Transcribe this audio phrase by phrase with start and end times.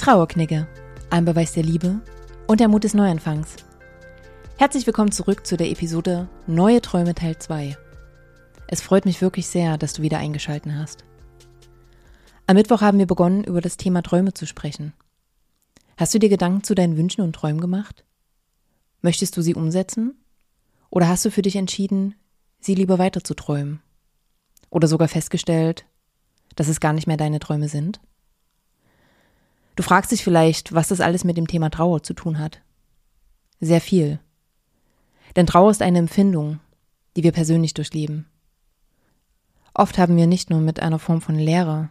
[0.00, 0.66] Trauerknicke,
[1.10, 2.00] ein Beweis der Liebe
[2.46, 3.56] und der Mut des Neuanfangs.
[4.56, 7.76] Herzlich willkommen zurück zu der Episode Neue Träume Teil 2.
[8.66, 11.04] Es freut mich wirklich sehr, dass du wieder eingeschalten hast.
[12.46, 14.94] Am Mittwoch haben wir begonnen, über das Thema Träume zu sprechen.
[15.98, 18.06] Hast du dir Gedanken zu deinen Wünschen und Träumen gemacht?
[19.02, 20.14] Möchtest du sie umsetzen?
[20.88, 22.14] Oder hast du für dich entschieden,
[22.58, 23.82] sie lieber weiter zu träumen?
[24.70, 25.84] Oder sogar festgestellt,
[26.56, 28.00] dass es gar nicht mehr deine Träume sind?
[29.80, 32.60] Du fragst dich vielleicht, was das alles mit dem Thema Trauer zu tun hat.
[33.60, 34.20] Sehr viel.
[35.36, 36.60] Denn Trauer ist eine Empfindung,
[37.16, 38.26] die wir persönlich durchleben.
[39.72, 41.88] Oft haben wir nicht nur mit einer Form von Leere,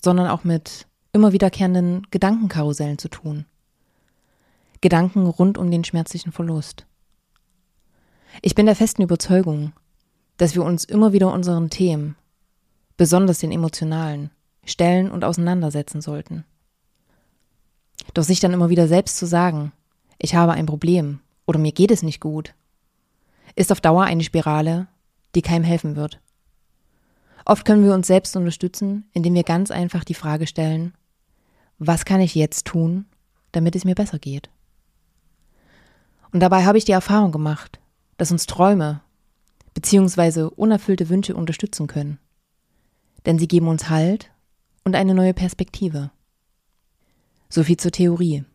[0.00, 3.44] sondern auch mit immer wiederkehrenden Gedankenkarussellen zu tun.
[4.80, 6.86] Gedanken rund um den schmerzlichen Verlust.
[8.40, 9.72] Ich bin der festen Überzeugung,
[10.36, 12.14] dass wir uns immer wieder unseren Themen,
[12.96, 14.30] besonders den emotionalen,
[14.64, 16.44] stellen und auseinandersetzen sollten.
[18.14, 19.72] Doch sich dann immer wieder selbst zu sagen,
[20.18, 22.54] ich habe ein Problem oder mir geht es nicht gut,
[23.56, 24.86] ist auf Dauer eine Spirale,
[25.34, 26.20] die keinem helfen wird.
[27.44, 30.94] Oft können wir uns selbst unterstützen, indem wir ganz einfach die Frage stellen,
[31.78, 33.06] was kann ich jetzt tun,
[33.50, 34.50] damit es mir besser geht?
[36.32, 37.80] Und dabei habe ich die Erfahrung gemacht,
[38.16, 39.00] dass uns Träume
[39.74, 40.42] bzw.
[40.54, 42.18] unerfüllte Wünsche unterstützen können.
[43.26, 44.30] Denn sie geben uns Halt
[44.84, 46.10] und eine neue Perspektive.
[47.54, 48.46] So viel zur Theorie.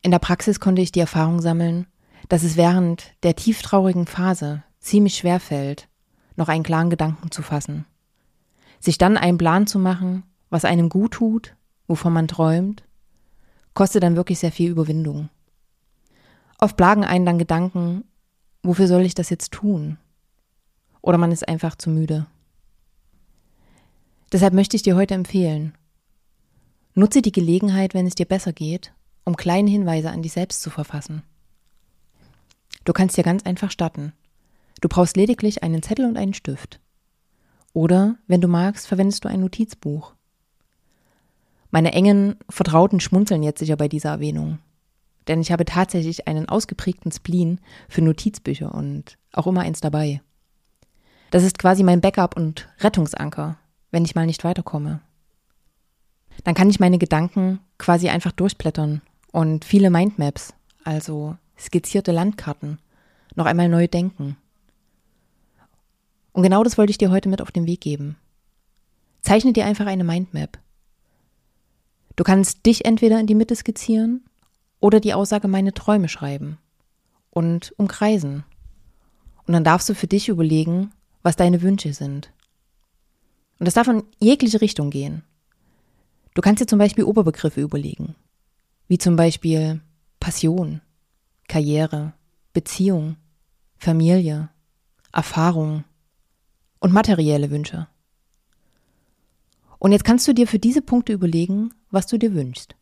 [0.00, 1.88] In der Praxis konnte ich die Erfahrung sammeln,
[2.28, 5.88] dass es während der tieftraurigen Phase ziemlich schwer fällt,
[6.36, 7.84] noch einen klaren Gedanken zu fassen.
[8.78, 11.56] Sich dann einen Plan zu machen, was einem gut tut,
[11.88, 12.84] wovon man träumt,
[13.74, 15.28] kostet dann wirklich sehr viel Überwindung.
[16.58, 18.04] Oft plagen einen dann Gedanken,
[18.62, 19.98] wofür soll ich das jetzt tun?
[21.02, 22.26] Oder man ist einfach zu müde.
[24.30, 25.76] Deshalb möchte ich dir heute empfehlen,
[26.98, 28.94] Nutze die Gelegenheit, wenn es dir besser geht,
[29.24, 31.22] um kleine Hinweise an dich selbst zu verfassen.
[32.84, 34.14] Du kannst dir ganz einfach starten.
[34.80, 36.80] Du brauchst lediglich einen Zettel und einen Stift.
[37.74, 40.14] Oder, wenn du magst, verwendest du ein Notizbuch.
[41.70, 44.58] Meine engen Vertrauten schmunzeln jetzt sicher bei dieser Erwähnung.
[45.28, 50.22] Denn ich habe tatsächlich einen ausgeprägten Spleen für Notizbücher und auch immer eins dabei.
[51.30, 53.58] Das ist quasi mein Backup und Rettungsanker,
[53.90, 55.02] wenn ich mal nicht weiterkomme
[56.44, 59.02] dann kann ich meine Gedanken quasi einfach durchblättern
[59.32, 60.54] und viele Mindmaps,
[60.84, 62.78] also skizzierte Landkarten,
[63.34, 64.36] noch einmal neu denken.
[66.32, 68.16] Und genau das wollte ich dir heute mit auf den Weg geben.
[69.22, 70.58] Zeichne dir einfach eine Mindmap.
[72.14, 74.24] Du kannst dich entweder in die Mitte skizzieren
[74.80, 76.58] oder die Aussage meine Träume schreiben
[77.30, 78.44] und umkreisen.
[79.46, 80.90] Und dann darfst du für dich überlegen,
[81.22, 82.30] was deine Wünsche sind.
[83.58, 85.22] Und das darf in jegliche Richtung gehen.
[86.36, 88.14] Du kannst dir zum Beispiel Oberbegriffe überlegen,
[88.88, 89.80] wie zum Beispiel
[90.20, 90.82] Passion,
[91.48, 92.12] Karriere,
[92.52, 93.16] Beziehung,
[93.78, 94.50] Familie,
[95.14, 95.84] Erfahrung
[96.78, 97.88] und materielle Wünsche.
[99.78, 102.76] Und jetzt kannst du dir für diese Punkte überlegen, was du dir wünschst.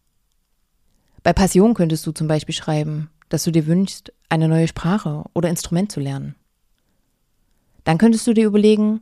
[1.22, 5.48] Bei Passion könntest du zum Beispiel schreiben, dass du dir wünschst, eine neue Sprache oder
[5.48, 6.34] Instrument zu lernen.
[7.84, 9.00] Dann könntest du dir überlegen,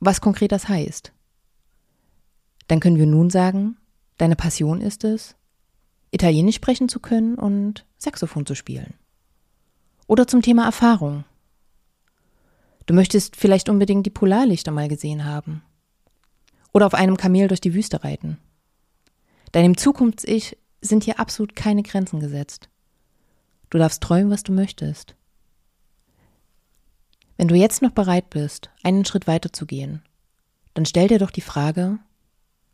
[0.00, 1.12] was konkret das heißt.
[2.70, 3.78] Dann können wir nun sagen,
[4.16, 5.34] deine Passion ist es,
[6.12, 8.94] Italienisch sprechen zu können und Saxophon zu spielen.
[10.06, 11.24] Oder zum Thema Erfahrung.
[12.86, 15.64] Du möchtest vielleicht unbedingt die Polarlichter mal gesehen haben.
[16.72, 18.38] Oder auf einem Kamel durch die Wüste reiten.
[19.50, 22.68] Deinem Zukunfts-Ich sind hier absolut keine Grenzen gesetzt.
[23.68, 25.16] Du darfst träumen, was du möchtest.
[27.36, 30.04] Wenn du jetzt noch bereit bist, einen Schritt weiter zu gehen,
[30.74, 31.98] dann stell dir doch die Frage,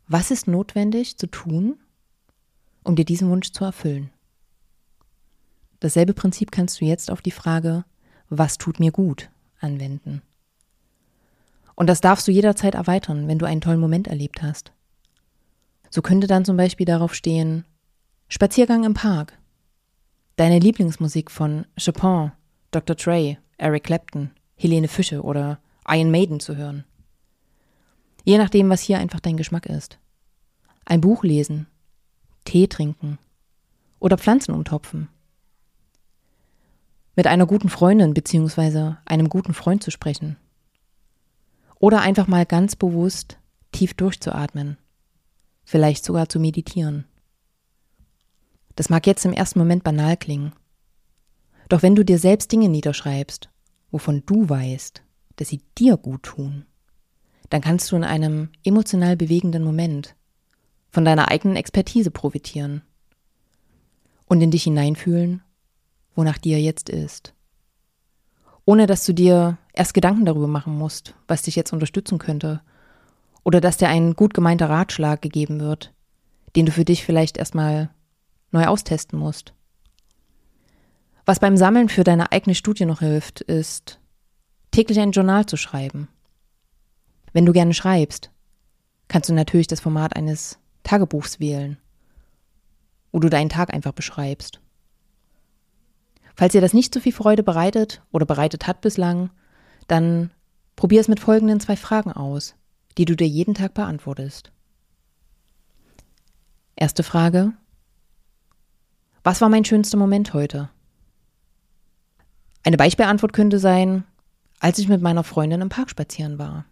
[0.07, 1.77] was ist notwendig zu tun,
[2.83, 4.09] um dir diesen Wunsch zu erfüllen?
[5.79, 7.85] Dasselbe Prinzip kannst du jetzt auf die Frage,
[8.29, 9.29] was tut mir gut,
[9.59, 10.21] anwenden.
[11.75, 14.71] Und das darfst du jederzeit erweitern, wenn du einen tollen Moment erlebt hast.
[15.89, 17.65] So könnte dann zum Beispiel darauf stehen,
[18.29, 19.37] Spaziergang im Park,
[20.35, 22.31] deine Lieblingsmusik von Chopin,
[22.71, 22.95] Dr.
[22.97, 26.83] Trey, Eric Clapton, Helene Fische oder Iron Maiden zu hören.
[28.27, 29.99] Je nachdem, was hier einfach dein Geschmack ist.
[30.83, 31.65] Ein Buch lesen,
[32.43, 33.19] Tee trinken
[33.99, 35.07] oder Pflanzen umtopfen.
[37.15, 38.95] Mit einer guten Freundin bzw.
[39.05, 40.35] einem guten Freund zu sprechen.
[41.79, 43.37] Oder einfach mal ganz bewusst
[43.71, 44.77] tief durchzuatmen.
[45.63, 47.05] Vielleicht sogar zu meditieren.
[48.75, 50.51] Das mag jetzt im ersten Moment banal klingen.
[51.69, 53.49] Doch wenn du dir selbst Dinge niederschreibst,
[53.89, 55.01] wovon du weißt,
[55.37, 56.65] dass sie dir gut tun,
[57.49, 60.15] dann kannst du in einem emotional bewegenden Moment
[60.89, 62.81] von deiner eigenen Expertise profitieren
[64.25, 65.41] und in dich hineinfühlen,
[66.15, 67.33] wonach dir jetzt ist.
[68.65, 72.61] Ohne dass du dir erst Gedanken darüber machen musst, was dich jetzt unterstützen könnte.
[73.43, 75.93] Oder dass dir ein gut gemeinter Ratschlag gegeben wird,
[76.55, 77.89] den du für dich vielleicht erstmal
[78.51, 79.53] neu austesten musst.
[81.25, 83.99] Was beim Sammeln für deine eigene Studie noch hilft, ist,
[84.71, 86.09] täglich ein Journal zu schreiben.
[87.33, 88.31] Wenn du gerne schreibst,
[89.07, 91.77] kannst du natürlich das Format eines Tagebuchs wählen,
[93.11, 94.59] wo du deinen Tag einfach beschreibst.
[96.35, 99.31] Falls dir das nicht so viel Freude bereitet oder bereitet hat bislang,
[99.87, 100.31] dann
[100.75, 102.55] probier es mit folgenden zwei Fragen aus,
[102.97, 104.51] die du dir jeden Tag beantwortest.
[106.75, 107.53] Erste Frage.
[109.23, 110.69] Was war mein schönster Moment heute?
[112.63, 114.03] Eine Beispielantwort könnte sein,
[114.59, 116.65] als ich mit meiner Freundin im Park spazieren war.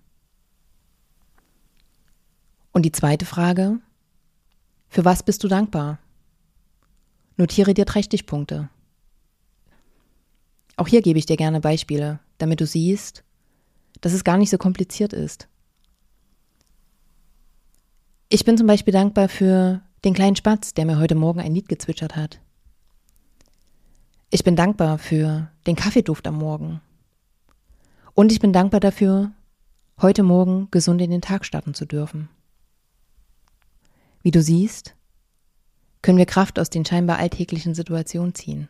[2.75, 3.79] Und die zweite Frage,
[4.89, 5.97] für was bist du dankbar?
[7.37, 8.69] Notiere dir drei Stichpunkte.
[10.75, 13.23] Auch hier gebe ich dir gerne Beispiele, damit du siehst,
[14.01, 15.47] dass es gar nicht so kompliziert ist.
[18.27, 21.69] Ich bin zum Beispiel dankbar für den kleinen Spatz, der mir heute Morgen ein Lied
[21.69, 22.41] gezwitschert hat.
[24.31, 26.81] Ich bin dankbar für den Kaffeeduft am Morgen.
[28.15, 29.31] Und ich bin dankbar dafür,
[30.01, 32.27] heute Morgen gesund in den Tag starten zu dürfen.
[34.25, 34.95] Wie du siehst,
[36.01, 38.69] können wir Kraft aus den scheinbar alltäglichen Situationen ziehen.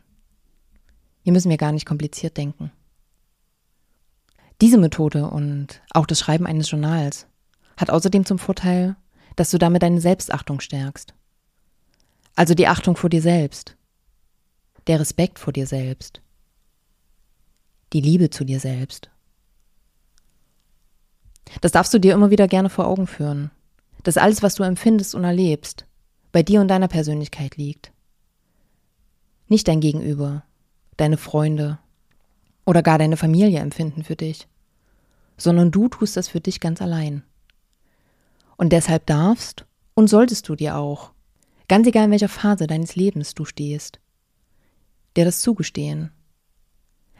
[1.22, 2.72] Hier müssen wir gar nicht kompliziert denken.
[4.60, 7.26] Diese Methode und auch das Schreiben eines Journals
[7.78, 8.96] hat außerdem zum Vorteil,
[9.36, 11.14] dass du damit deine Selbstachtung stärkst.
[12.34, 13.78] Also die Achtung vor dir selbst,
[14.88, 16.20] der Respekt vor dir selbst,
[17.94, 19.08] die Liebe zu dir selbst.
[21.62, 23.50] Das darfst du dir immer wieder gerne vor Augen führen
[24.06, 25.84] dass alles, was du empfindest und erlebst,
[26.30, 27.90] bei dir und deiner Persönlichkeit liegt.
[29.48, 30.44] Nicht dein Gegenüber,
[30.96, 31.80] deine Freunde
[32.64, 34.46] oder gar deine Familie empfinden für dich,
[35.36, 37.24] sondern du tust das für dich ganz allein.
[38.56, 41.10] Und deshalb darfst und solltest du dir auch,
[41.66, 43.98] ganz egal in welcher Phase deines Lebens du stehst,
[45.16, 46.12] dir das zugestehen.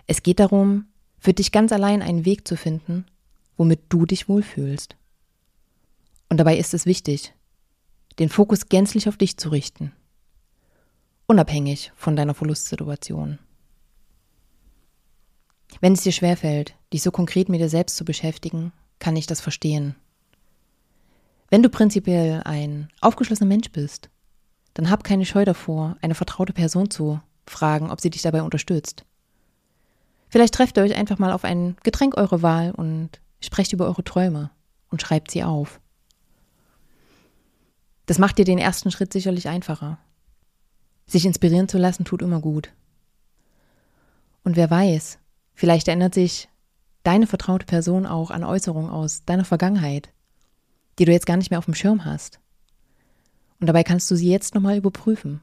[0.07, 0.87] Es geht darum,
[1.19, 3.07] für dich ganz allein einen Weg zu finden,
[3.57, 4.97] womit du dich wohlfühlst.
[6.29, 7.35] Und dabei ist es wichtig,
[8.19, 9.93] den Fokus gänzlich auf dich zu richten,
[11.27, 13.39] unabhängig von deiner Verlustsituation.
[15.81, 19.41] Wenn es dir schwerfällt, dich so konkret mit dir selbst zu beschäftigen, kann ich das
[19.41, 19.95] verstehen.
[21.51, 24.09] Wenn du prinzipiell ein aufgeschlossener Mensch bist,
[24.75, 29.05] dann hab keine Scheu davor, eine vertraute Person zu fragen, ob sie dich dabei unterstützt.
[30.29, 34.03] Vielleicht trefft ihr euch einfach mal auf ein Getränk eurer Wahl und sprecht über eure
[34.03, 34.51] Träume
[34.91, 35.81] und schreibt sie auf.
[38.07, 39.99] Das macht dir den ersten Schritt sicherlich einfacher.
[41.07, 42.73] Sich inspirieren zu lassen tut immer gut.
[44.45, 45.19] Und wer weiß,
[45.55, 46.49] vielleicht erinnert sich
[47.03, 50.11] deine vertraute Person auch an Äußerungen aus deiner Vergangenheit,
[50.99, 52.41] die du jetzt gar nicht mehr auf dem Schirm hast.
[53.61, 55.41] Und dabei kannst du sie jetzt nochmal überprüfen.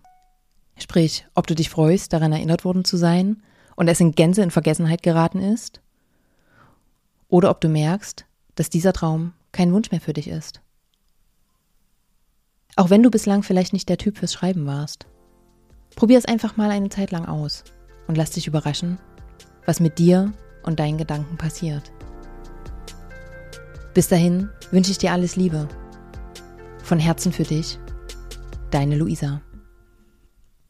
[0.77, 3.43] Sprich, ob du dich freust, daran erinnert worden zu sein
[3.75, 5.81] und es in Gänze in Vergessenheit geraten ist,
[7.27, 8.25] oder ob du merkst,
[8.55, 10.62] dass dieser Traum kein Wunsch mehr für dich ist.
[12.75, 15.05] Auch wenn du bislang vielleicht nicht der Typ fürs Schreiben warst.
[15.95, 17.63] Probier es einfach mal eine Zeit lang aus
[18.07, 18.97] und lass dich überraschen,
[19.65, 20.33] was mit dir
[20.63, 21.91] und deinen Gedanken passiert.
[23.93, 25.67] Bis dahin wünsche ich dir alles Liebe.
[26.83, 27.79] Von Herzen für dich,
[28.71, 29.41] deine Luisa.